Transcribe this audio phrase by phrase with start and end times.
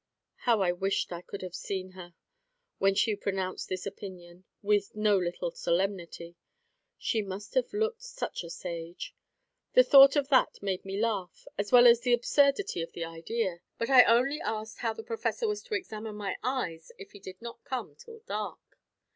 [0.49, 2.15] How I wished I could have seen her,
[2.79, 6.37] when she pronounced this opinion, with no little solemnity.
[6.97, 9.13] She must have looked such a sage!
[9.73, 13.59] The thought of that made me laugh, as well as the absurdity of the idea.
[13.77, 17.39] But I only asked how the Professor was to examine my eyes, if he did
[17.39, 18.79] not come till dark.